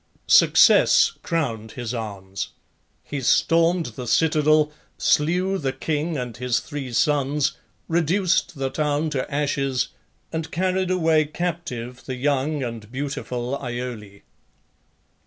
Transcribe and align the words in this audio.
Success 0.25 1.11
crowned 1.21 1.73
his 1.73 1.93
arms. 1.93 2.47
He 3.03 3.21
stormed 3.21 3.85
the 3.85 4.07
citadel, 4.07 4.71
slew 4.97 5.59
the 5.59 5.73
king 5.73 6.17
and 6.17 6.35
his 6.35 6.59
three 6.59 6.91
sons, 6.91 7.51
reduced 7.87 8.57
the 8.57 8.71
town 8.71 9.11
to 9.11 9.31
ashes, 9.31 9.89
and 10.33 10.49
carried 10.51 10.89
away 10.89 11.25
captive 11.25 12.03
the 12.07 12.15
young 12.15 12.63
and 12.63 12.91
beautiful 12.91 13.55
Iole. 13.59 14.21